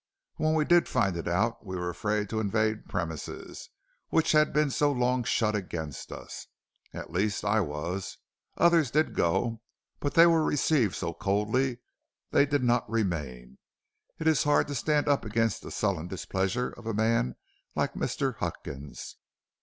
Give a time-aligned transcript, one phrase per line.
[0.37, 3.69] When we did find it out we were afraid to invade premises
[4.09, 6.47] which had been so long shut against us;
[6.91, 8.17] at least I was;
[8.57, 9.61] others did go,
[9.99, 11.81] but they were received so coldly
[12.31, 13.59] they did not remain;
[14.17, 17.35] it is hard to stand up against the sullen displeasure of a man
[17.75, 18.37] like Mr.
[18.37, 19.17] Huckins.'